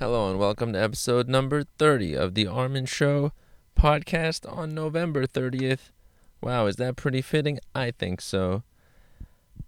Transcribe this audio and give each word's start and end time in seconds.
Hello 0.00 0.28
and 0.28 0.40
welcome 0.40 0.72
to 0.72 0.82
episode 0.82 1.28
number 1.28 1.62
30 1.62 2.14
of 2.14 2.34
the 2.34 2.48
Armin 2.48 2.84
Show 2.84 3.30
podcast 3.78 4.44
on 4.52 4.74
November 4.74 5.24
30th. 5.24 5.92
Wow, 6.40 6.66
is 6.66 6.74
that 6.76 6.96
pretty 6.96 7.22
fitting? 7.22 7.60
I 7.76 7.92
think 7.92 8.20
so. 8.20 8.64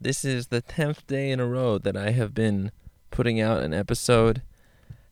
This 0.00 0.24
is 0.24 0.48
the 0.48 0.60
10th 0.60 1.06
day 1.06 1.30
in 1.30 1.38
a 1.38 1.46
row 1.46 1.78
that 1.78 1.96
I 1.96 2.10
have 2.10 2.34
been 2.34 2.72
putting 3.12 3.40
out 3.40 3.62
an 3.62 3.72
episode, 3.72 4.42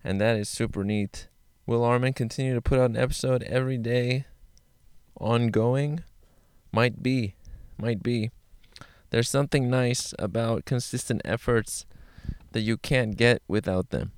and 0.02 0.20
that 0.20 0.36
is 0.36 0.48
super 0.48 0.82
neat. 0.82 1.28
Will 1.64 1.84
Armin 1.84 2.12
continue 2.12 2.52
to 2.52 2.60
put 2.60 2.80
out 2.80 2.90
an 2.90 2.96
episode 2.96 3.44
every 3.44 3.78
day 3.78 4.24
ongoing? 5.20 6.02
Might 6.72 7.04
be. 7.04 7.36
Might 7.78 8.02
be. 8.02 8.32
There's 9.10 9.30
something 9.30 9.70
nice 9.70 10.12
about 10.18 10.64
consistent 10.64 11.22
efforts 11.24 11.86
that 12.50 12.62
you 12.62 12.76
can't 12.76 13.16
get 13.16 13.42
without 13.46 13.90
them. 13.90 14.10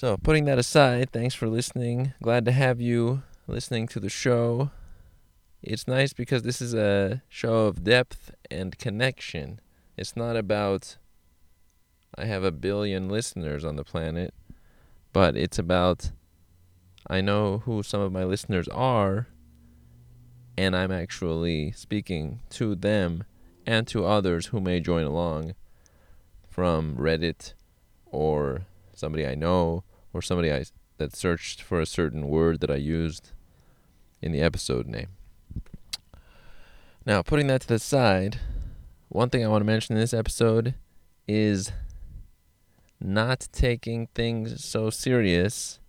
So, 0.00 0.16
putting 0.16 0.46
that 0.46 0.58
aside, 0.58 1.10
thanks 1.12 1.34
for 1.34 1.46
listening. 1.46 2.14
Glad 2.22 2.46
to 2.46 2.52
have 2.52 2.80
you 2.80 3.22
listening 3.46 3.86
to 3.88 4.00
the 4.00 4.08
show. 4.08 4.70
It's 5.62 5.86
nice 5.86 6.14
because 6.14 6.42
this 6.42 6.62
is 6.62 6.72
a 6.72 7.20
show 7.28 7.66
of 7.66 7.84
depth 7.84 8.34
and 8.50 8.78
connection. 8.78 9.60
It's 9.98 10.16
not 10.16 10.36
about 10.36 10.96
I 12.16 12.24
have 12.24 12.44
a 12.44 12.50
billion 12.50 13.10
listeners 13.10 13.62
on 13.62 13.76
the 13.76 13.84
planet, 13.84 14.32
but 15.12 15.36
it's 15.36 15.58
about 15.58 16.12
I 17.06 17.20
know 17.20 17.58
who 17.66 17.82
some 17.82 18.00
of 18.00 18.10
my 18.10 18.24
listeners 18.24 18.68
are, 18.68 19.26
and 20.56 20.74
I'm 20.74 20.92
actually 20.92 21.72
speaking 21.72 22.40
to 22.52 22.74
them 22.74 23.24
and 23.66 23.86
to 23.88 24.06
others 24.06 24.46
who 24.46 24.62
may 24.62 24.80
join 24.80 25.04
along 25.04 25.56
from 26.48 26.96
Reddit 26.96 27.52
or 28.06 28.62
somebody 28.94 29.26
I 29.26 29.34
know 29.34 29.84
or 30.12 30.22
somebody 30.22 30.52
I 30.52 30.64
that 30.98 31.16
searched 31.16 31.62
for 31.62 31.80
a 31.80 31.86
certain 31.86 32.28
word 32.28 32.60
that 32.60 32.70
I 32.70 32.76
used 32.76 33.32
in 34.20 34.32
the 34.32 34.42
episode 34.42 34.86
name. 34.86 35.08
Now, 37.06 37.22
putting 37.22 37.46
that 37.46 37.62
to 37.62 37.68
the 37.68 37.78
side, 37.78 38.38
one 39.08 39.30
thing 39.30 39.44
I 39.44 39.48
want 39.48 39.62
to 39.62 39.66
mention 39.66 39.96
in 39.96 40.00
this 40.00 40.12
episode 40.12 40.74
is 41.26 41.72
not 43.00 43.48
taking 43.50 44.08
things 44.08 44.62
so 44.62 44.90
serious 44.90 45.80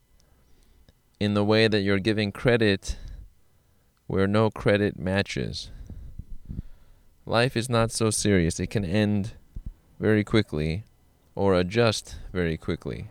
in 1.19 1.33
the 1.33 1.43
way 1.43 1.67
that 1.67 1.81
you're 1.81 1.99
giving 1.99 2.31
credit 2.31 2.97
where 4.07 4.27
no 4.27 4.49
credit 4.49 4.97
matches. 4.97 5.71
Life 7.25 7.55
is 7.55 7.69
not 7.69 7.91
so 7.91 8.09
serious. 8.09 8.59
It 8.59 8.69
can 8.69 8.85
end 8.85 9.33
very 9.99 10.23
quickly 10.23 10.85
or 11.35 11.53
adjust 11.53 12.15
very 12.33 12.57
quickly. 12.57 13.09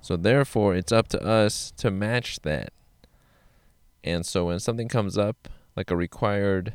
So 0.00 0.16
therefore, 0.16 0.74
it's 0.74 0.92
up 0.92 1.08
to 1.08 1.22
us 1.22 1.72
to 1.78 1.90
match 1.90 2.40
that. 2.40 2.72
And 4.04 4.24
so 4.24 4.46
when 4.46 4.60
something 4.60 4.88
comes 4.88 5.18
up, 5.18 5.48
like 5.76 5.90
a 5.90 5.96
required 5.96 6.72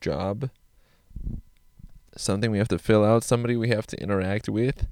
job, 0.00 0.50
something 2.16 2.50
we 2.50 2.58
have 2.58 2.68
to 2.68 2.78
fill 2.78 3.04
out, 3.04 3.24
somebody 3.24 3.56
we 3.56 3.68
have 3.68 3.86
to 3.88 4.02
interact 4.02 4.48
with, 4.48 4.86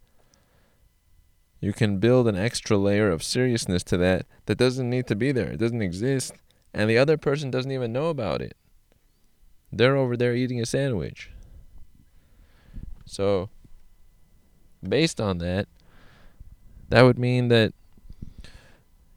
you 1.61 1.73
can 1.73 1.99
build 1.99 2.27
an 2.27 2.37
extra 2.37 2.77
layer 2.77 3.11
of 3.11 3.23
seriousness 3.23 3.83
to 3.85 3.97
that 3.97 4.27
that 4.47 4.59
doesn't 4.59 4.91
need 4.91 5.07
to 5.07 5.15
be 5.15 5.31
there. 5.31 5.53
It 5.53 5.59
doesn't 5.59 5.83
exist. 5.83 6.33
And 6.75 6.89
the 6.89 6.99
other 6.99 7.17
person 7.17 7.51
doesn't 7.51 7.71
even 7.71 7.93
know 7.93 8.09
about 8.09 8.43
it. 8.43 8.57
They're 9.71 9.97
over 9.97 10.17
there 10.17 10.35
eating 10.35 10.61
a 10.61 10.67
sandwich. 10.67 11.31
So 13.07 13.49
based 14.87 15.21
on 15.21 15.39
that, 15.39 15.69
that 16.89 17.03
would 17.03 17.19
mean 17.19 17.49
that 17.49 17.73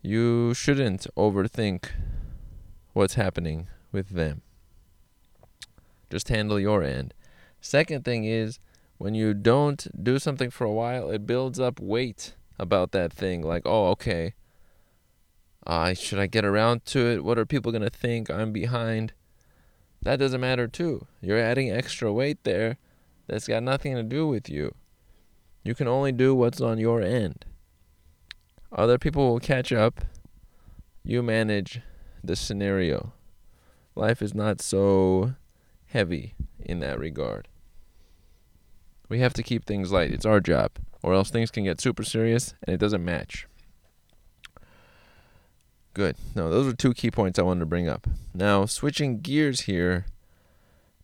you 0.01 0.53
shouldn't 0.53 1.07
overthink 1.17 1.89
what's 2.93 3.15
happening 3.15 3.67
with 3.91 4.09
them. 4.09 4.41
Just 6.09 6.29
handle 6.29 6.59
your 6.59 6.83
end. 6.83 7.13
Second 7.59 8.05
thing 8.05 8.25
is 8.25 8.59
when 8.97 9.13
you 9.15 9.33
don't 9.33 9.87
do 10.03 10.19
something 10.19 10.49
for 10.49 10.65
a 10.65 10.71
while, 10.71 11.09
it 11.09 11.25
builds 11.25 11.59
up 11.59 11.79
weight 11.79 12.35
about 12.57 12.91
that 12.91 13.11
thing. 13.11 13.41
Like, 13.41 13.63
oh, 13.65 13.87
okay, 13.89 14.33
uh, 15.67 15.93
should 15.93 16.19
I 16.19 16.27
get 16.27 16.45
around 16.45 16.85
to 16.85 16.99
it? 17.07 17.23
What 17.23 17.39
are 17.39 17.45
people 17.45 17.71
going 17.71 17.81
to 17.81 17.89
think? 17.89 18.29
I'm 18.29 18.51
behind. 18.51 19.13
That 20.03 20.19
doesn't 20.19 20.39
matter, 20.39 20.67
too. 20.67 21.07
You're 21.21 21.39
adding 21.39 21.71
extra 21.71 22.13
weight 22.13 22.43
there 22.43 22.77
that's 23.27 23.47
got 23.47 23.63
nothing 23.63 23.95
to 23.95 24.03
do 24.03 24.27
with 24.27 24.47
you. 24.49 24.75
You 25.65 25.73
can 25.73 25.87
only 25.87 26.11
do 26.11 26.35
what's 26.35 26.61
on 26.61 26.77
your 26.77 27.01
end. 27.01 27.43
Other 28.71 28.99
people 28.99 29.27
will 29.27 29.39
catch 29.39 29.73
up. 29.73 29.99
You 31.03 31.23
manage 31.23 31.81
the 32.23 32.35
scenario. 32.35 33.13
Life 33.95 34.21
is 34.21 34.35
not 34.35 34.61
so 34.61 35.33
heavy 35.87 36.35
in 36.59 36.81
that 36.81 36.99
regard. 36.99 37.47
We 39.09 39.19
have 39.19 39.33
to 39.33 39.43
keep 39.43 39.65
things 39.65 39.91
light. 39.91 40.11
It's 40.11 40.25
our 40.25 40.39
job, 40.39 40.71
or 41.01 41.15
else 41.15 41.31
things 41.31 41.49
can 41.49 41.63
get 41.63 41.81
super 41.81 42.03
serious 42.03 42.53
and 42.61 42.75
it 42.75 42.79
doesn't 42.79 43.03
match. 43.03 43.47
Good. 45.95 46.15
No, 46.35 46.51
those 46.51 46.67
are 46.67 46.75
two 46.75 46.93
key 46.93 47.09
points 47.09 47.39
I 47.39 47.43
wanted 47.43 47.61
to 47.61 47.65
bring 47.65 47.89
up. 47.89 48.05
Now, 48.35 48.65
switching 48.65 49.19
gears 49.21 49.61
here, 49.61 50.05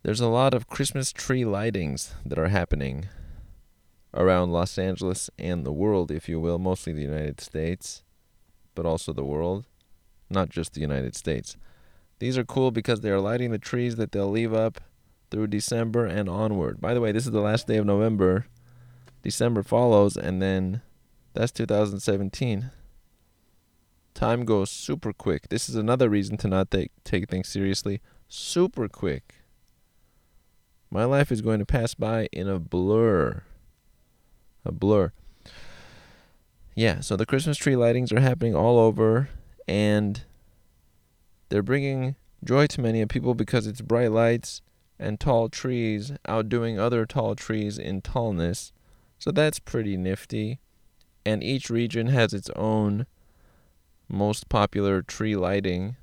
there's 0.04 0.20
a 0.20 0.28
lot 0.28 0.54
of 0.54 0.68
Christmas 0.68 1.12
tree 1.12 1.44
lightings 1.44 2.14
that 2.24 2.38
are 2.38 2.50
happening 2.50 3.08
around 4.14 4.52
Los 4.52 4.78
Angeles 4.78 5.30
and 5.38 5.66
the 5.66 5.72
world, 5.72 6.12
if 6.12 6.28
you 6.28 6.40
will, 6.40 6.60
mostly 6.60 6.94
the 6.94 7.02
United 7.02 7.40
States, 7.40 8.04
but 8.76 8.86
also 8.86 9.14
the 9.14 9.24
world, 9.24 9.66
not 10.30 10.50
just 10.50 10.74
the 10.74 10.82
United 10.82 11.16
States. 11.16 11.58
These 12.20 12.38
are 12.38 12.44
cool 12.44 12.72
because 12.72 13.02
they 13.02 13.10
are 13.10 13.20
lighting 13.20 13.52
the 13.52 13.58
trees 13.58 13.96
that 13.96 14.12
they'll 14.12 14.30
leave 14.30 14.54
up 14.54 14.80
through 15.32 15.48
December 15.48 16.06
and 16.06 16.30
onward. 16.30 16.80
By 16.80 16.94
the 16.94 17.02
way, 17.02 17.12
this 17.12 17.26
is 17.26 17.32
the 17.32 17.42
last 17.42 17.68
day 17.68 17.78
of 17.78 17.86
November. 17.86 18.46
December 19.24 19.64
follows, 19.64 20.18
and 20.18 20.42
then 20.42 20.82
that's 21.34 21.52
2017. 21.52 22.72
Time 24.14 24.46
goes 24.46 24.70
super 24.70 25.14
quick. 25.14 25.48
This 25.50 25.70
is 25.70 25.76
another 25.76 26.10
reason 26.10 26.38
to 26.38 26.48
not 26.48 26.70
take 26.70 26.92
take 27.06 27.30
things 27.30 27.48
seriously. 27.48 28.02
Super 28.28 28.88
quick. 28.90 29.36
My 30.90 31.06
life 31.06 31.32
is 31.32 31.42
going 31.42 31.60
to 31.60 31.66
pass 31.66 31.94
by 31.94 32.28
in 32.34 32.50
a 32.50 32.60
blur 32.60 33.44
a 34.66 34.72
blur. 34.72 35.12
Yeah, 36.76 37.02
so 37.02 37.16
the 37.16 37.26
Christmas 37.26 37.58
tree 37.58 37.74
lightings 37.74 38.14
are 38.14 38.20
happening 38.20 38.56
all 38.56 38.80
over, 38.80 39.30
and 39.68 40.24
they're 41.50 41.62
bringing 41.62 42.16
joy 42.44 42.68
to 42.68 42.82
many 42.82 43.06
people 43.06 43.34
because 43.34 43.68
it's 43.68 43.82
bright 43.82 44.12
lights 44.12 44.62
and 44.98 45.20
tall 45.20 45.50
trees 45.50 46.14
outdoing 46.28 46.80
other 46.80 47.06
tall 47.06 47.36
trees 47.36 47.78
in 47.78 48.02
tallness. 48.02 48.72
So 49.20 49.32
that's 49.32 49.60
pretty 49.60 49.98
nifty. 49.98 50.60
And 51.26 51.44
each 51.44 51.70
region 51.70 52.08
has 52.08 52.34
its 52.34 52.50
own 52.56 53.06
most 54.08 54.50
popular 54.50 55.02
tree 55.02 55.36
lighting. 55.36 55.98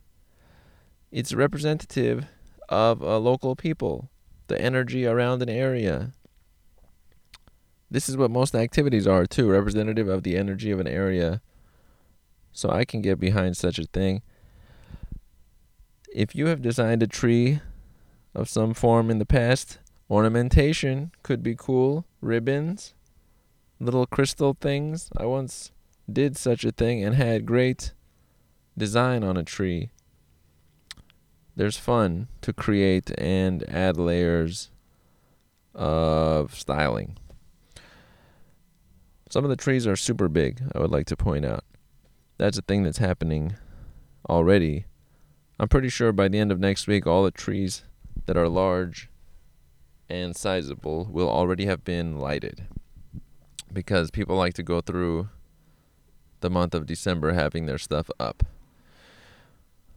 It's 1.11 1.33
representative 1.33 2.27
of 2.69 3.01
a 3.01 3.19
local 3.19 3.57
people, 3.57 4.11
the 4.49 4.61
energy 4.61 5.07
around 5.07 5.43
an 5.43 5.49
area. 5.49 6.13
This 7.91 8.09
is 8.09 8.17
what 8.17 8.31
most 8.31 8.55
activities 8.55 9.07
are, 9.07 9.25
too, 9.27 9.49
representative 9.51 10.09
of 10.09 10.23
the 10.23 10.37
energy 10.37 10.71
of 10.71 10.81
an 10.81 10.89
area. 10.89 11.41
So 12.53 12.71
I 12.71 12.85
can 12.85 13.01
get 13.01 13.19
behind 13.19 13.57
such 13.57 13.79
a 13.79 13.87
thing. 13.87 14.23
If 16.15 16.35
you 16.35 16.47
have 16.47 16.61
designed 16.61 17.03
a 17.03 17.07
tree 17.07 17.61
of 18.35 18.49
some 18.49 18.75
form 18.75 19.11
in 19.11 19.19
the 19.19 19.27
past, 19.27 19.79
ornamentation 20.11 21.13
could 21.23 21.43
be 21.43 21.55
cool. 21.57 22.05
Ribbons, 22.21 22.95
little 23.81 24.07
crystal 24.07 24.57
things. 24.61 25.11
I 25.17 25.25
once 25.25 25.71
did 26.11 26.37
such 26.37 26.65
a 26.65 26.73
thing 26.73 27.05
and 27.05 27.15
had 27.15 27.47
great 27.47 27.93
design 28.77 29.23
on 29.23 29.37
a 29.37 29.45
tree. 29.45 29.91
There's 31.57 31.77
fun 31.77 32.29
to 32.43 32.53
create 32.53 33.11
and 33.19 33.69
add 33.69 33.97
layers 33.97 34.71
of 35.75 36.55
styling. 36.55 37.17
Some 39.31 39.45
of 39.45 39.51
the 39.51 39.57
trees 39.57 39.87
are 39.87 39.97
super 39.97 40.29
big, 40.29 40.63
I 40.75 40.79
would 40.79 40.91
like 40.91 41.07
to 41.07 41.17
point 41.17 41.45
out. 41.45 41.65
That's 42.39 42.57
a 42.57 42.63
thing 42.63 42.83
that's 42.83 42.99
happening 42.99 43.57
already. 44.29 44.87
I'm 45.61 45.69
pretty 45.69 45.91
sure 45.91 46.13
by 46.13 46.29
the 46.29 46.39
end 46.39 46.51
of 46.51 46.61
next 46.61 46.87
week, 46.87 47.07
all 47.07 47.25
the 47.25 47.31
trees 47.31 47.83
that 48.27 48.37
are 48.37 48.49
large 48.49 49.11
and 50.09 50.35
sizable 50.35 51.07
will 51.11 51.29
already 51.29 51.67
have 51.67 51.85
been 51.85 52.19
lighted. 52.19 52.67
Because 53.71 54.11
people 54.11 54.37
like 54.37 54.55
to 54.55 54.63
go 54.63 54.81
through 54.81 55.29
the 56.41 56.49
month 56.49 56.75
of 56.75 56.87
December 56.87 57.33
having 57.33 57.67
their 57.67 57.79
stuff 57.79 58.09
up. 58.19 58.45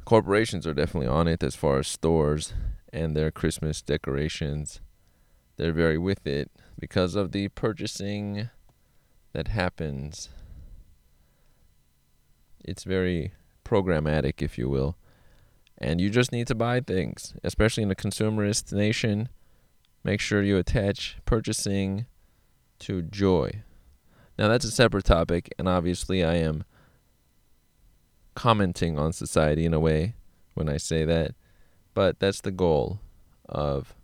Corporations 0.03 0.67
are 0.67 0.73
definitely 0.73 1.07
on 1.07 1.27
it 1.27 1.41
as 1.41 1.55
far 1.55 1.79
as 1.79 1.87
stores 1.87 2.53
and 2.91 3.15
their 3.15 3.31
Christmas 3.31 3.81
decorations. 3.81 4.81
They're 5.55 5.71
very 5.71 5.97
with 5.97 6.27
it 6.27 6.51
because 6.77 7.15
of 7.15 7.31
the 7.31 7.47
purchasing 7.49 8.49
that 9.33 9.49
happens. 9.49 10.29
It's 12.63 12.83
very 12.83 13.33
programmatic, 13.65 14.41
if 14.41 14.57
you 14.57 14.69
will. 14.69 14.97
And 15.77 15.99
you 15.99 16.09
just 16.09 16.31
need 16.31 16.47
to 16.47 16.55
buy 16.55 16.79
things, 16.81 17.33
especially 17.43 17.83
in 17.83 17.91
a 17.91 17.95
consumerist 17.95 18.71
nation. 18.71 19.29
Make 20.03 20.19
sure 20.19 20.43
you 20.43 20.57
attach 20.57 21.17
purchasing 21.25 22.05
to 22.79 23.01
joy. 23.01 23.63
Now, 24.37 24.47
that's 24.47 24.65
a 24.65 24.71
separate 24.71 25.05
topic, 25.05 25.49
and 25.57 25.67
obviously, 25.67 26.23
I 26.23 26.35
am 26.35 26.63
commenting 28.35 28.97
on 28.97 29.13
society 29.13 29.65
in 29.65 29.73
a 29.73 29.79
way 29.79 30.15
when 30.53 30.69
I 30.69 30.77
say 30.77 31.05
that, 31.05 31.35
but 31.93 32.19
that's 32.19 32.41
the 32.41 32.51
goal 32.51 32.99
of 33.47 33.95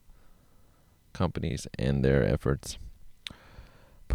companies 1.14 1.68
and 1.80 2.04
their 2.04 2.24
efforts. 2.24 2.78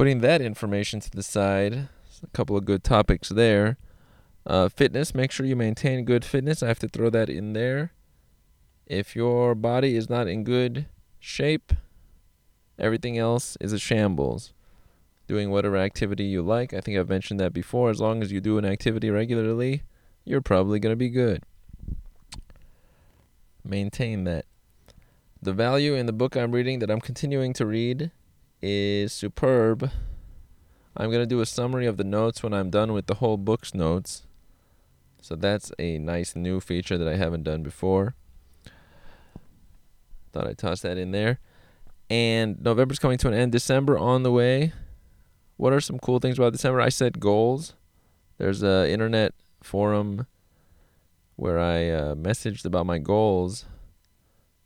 Putting 0.02 0.18
that 0.18 0.42
information 0.42 0.98
to 0.98 1.08
the 1.12 1.22
side, 1.22 1.86
a 2.24 2.26
couple 2.32 2.56
of 2.56 2.64
good 2.64 2.82
topics 2.82 3.28
there. 3.28 3.76
Uh, 4.44 4.68
fitness, 4.68 5.14
make 5.14 5.30
sure 5.30 5.46
you 5.46 5.54
maintain 5.54 6.04
good 6.04 6.24
fitness. 6.24 6.60
I 6.60 6.66
have 6.66 6.80
to 6.80 6.88
throw 6.88 7.08
that 7.10 7.30
in 7.30 7.52
there. 7.52 7.92
If 8.84 9.14
your 9.14 9.54
body 9.54 9.94
is 9.94 10.10
not 10.10 10.26
in 10.26 10.42
good 10.42 10.86
shape, 11.20 11.72
everything 12.80 13.16
else 13.16 13.56
is 13.60 13.72
a 13.72 13.78
shambles. 13.78 14.52
Doing 15.28 15.52
whatever 15.52 15.76
activity 15.76 16.24
you 16.24 16.42
like, 16.42 16.74
I 16.74 16.80
think 16.80 16.98
I've 16.98 17.08
mentioned 17.08 17.38
that 17.38 17.52
before. 17.52 17.88
As 17.88 18.00
long 18.00 18.22
as 18.22 18.32
you 18.32 18.40
do 18.40 18.58
an 18.58 18.64
activity 18.64 19.08
regularly, 19.08 19.84
you're 20.24 20.40
probably 20.40 20.80
going 20.80 20.92
to 20.92 20.96
be 20.96 21.10
good. 21.10 21.44
Maintain 23.64 24.24
that. 24.24 24.46
The 25.40 25.52
value 25.52 25.94
in 25.94 26.06
the 26.06 26.12
book 26.12 26.36
I'm 26.36 26.50
reading 26.50 26.80
that 26.80 26.90
I'm 26.90 27.00
continuing 27.00 27.52
to 27.52 27.64
read 27.64 28.10
is 28.62 29.12
superb. 29.12 29.90
I'm 30.96 31.10
going 31.10 31.22
to 31.22 31.26
do 31.26 31.40
a 31.40 31.46
summary 31.46 31.86
of 31.86 31.96
the 31.96 32.04
notes 32.04 32.42
when 32.42 32.52
I'm 32.52 32.70
done 32.70 32.92
with 32.92 33.06
the 33.06 33.14
whole 33.14 33.36
book's 33.36 33.74
notes. 33.74 34.26
So 35.20 35.36
that's 35.36 35.72
a 35.78 35.98
nice 35.98 36.36
new 36.36 36.60
feature 36.60 36.98
that 36.98 37.08
I 37.08 37.16
haven't 37.16 37.44
done 37.44 37.62
before. 37.62 38.14
Thought 40.32 40.46
I'd 40.46 40.58
toss 40.58 40.80
that 40.82 40.98
in 40.98 41.12
there. 41.12 41.40
And 42.10 42.60
November's 42.60 42.98
coming 42.98 43.18
to 43.18 43.28
an 43.28 43.34
end. 43.34 43.52
December 43.52 43.98
on 43.98 44.22
the 44.22 44.32
way. 44.32 44.72
What 45.56 45.72
are 45.72 45.80
some 45.80 45.98
cool 45.98 46.18
things 46.18 46.38
about 46.38 46.52
December? 46.52 46.80
I 46.80 46.88
set 46.88 47.20
goals. 47.20 47.74
There's 48.38 48.62
a 48.62 48.90
internet 48.90 49.34
forum 49.62 50.26
where 51.36 51.58
I 51.58 51.88
uh, 51.88 52.14
messaged 52.14 52.64
about 52.64 52.86
my 52.86 52.98
goals 52.98 53.64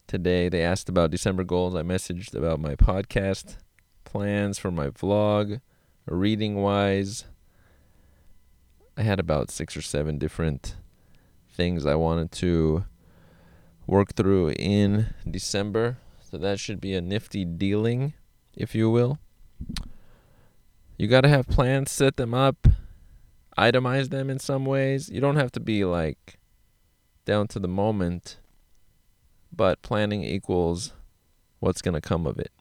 today. 0.06 0.48
They 0.48 0.62
asked 0.62 0.88
about 0.88 1.10
December 1.10 1.44
goals. 1.44 1.75
I 1.75 1.82
messaged 1.82 2.34
about 2.34 2.60
my 2.60 2.75
podcast 2.75 3.56
plans 4.06 4.58
for 4.58 4.70
my 4.70 4.88
vlog, 4.88 5.61
reading 6.06 6.56
wise. 6.56 7.26
I 8.97 9.03
had 9.03 9.20
about 9.20 9.50
six 9.50 9.76
or 9.76 9.82
seven 9.82 10.17
different 10.17 10.76
things 11.53 11.85
I 11.85 11.97
wanted 11.97 12.32
to 12.32 12.87
work 13.87 14.14
through 14.14 14.53
in 14.53 15.08
December. 15.31 15.99
So 16.23 16.38
that 16.38 16.58
should 16.58 16.81
be 16.81 16.94
a 16.94 17.03
nifty 17.03 17.44
dealing, 17.44 18.14
if 18.56 18.75
you 18.75 18.88
will. 18.88 19.19
You 20.97 21.08
got 21.08 21.23
to 21.23 21.29
have 21.29 21.47
plans, 21.47 21.91
set 21.91 22.17
them 22.17 22.32
up, 22.32 22.67
itemize 23.58 24.08
them 24.08 24.31
in 24.31 24.38
some 24.38 24.64
ways. 24.64 25.11
You 25.11 25.20
don't 25.20 25.37
have 25.37 25.53
to 25.53 25.61
be 25.61 25.85
like 25.85 26.38
down 27.26 27.49
to 27.49 27.58
the 27.58 27.69
moment, 27.69 28.38
but 29.53 29.82
planning 29.82 30.23
equals 30.23 30.93
what's 31.58 31.82
going 31.82 31.94
to 31.94 32.00
come 32.00 32.26
of 32.26 32.38
it. 32.38 32.53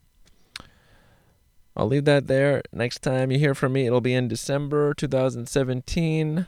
I'll 1.75 1.87
leave 1.87 2.05
that 2.05 2.27
there. 2.27 2.61
Next 2.71 2.99
time 2.99 3.31
you 3.31 3.39
hear 3.39 3.53
from 3.53 3.73
me, 3.73 3.85
it'll 3.85 3.99
be 3.99 4.13
in 4.13 4.27
December 4.29 4.93
2017, 4.93 6.47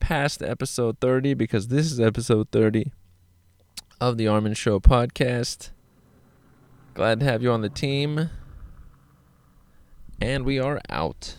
past 0.00 0.42
episode 0.42 0.98
30, 1.00 1.34
because 1.34 1.68
this 1.68 1.92
is 1.92 2.00
episode 2.00 2.50
30 2.50 2.90
of 4.00 4.16
the 4.16 4.26
Armin 4.26 4.54
Show 4.54 4.80
podcast. 4.80 5.70
Glad 6.94 7.20
to 7.20 7.26
have 7.26 7.42
you 7.42 7.50
on 7.50 7.60
the 7.60 7.68
team. 7.68 8.30
And 10.20 10.44
we 10.44 10.58
are 10.58 10.80
out. 10.88 11.36